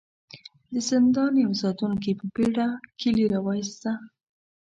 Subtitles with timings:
[0.73, 2.67] د زندان يوه ساتونکي په بېړه
[2.99, 3.91] کيلې را وايسته.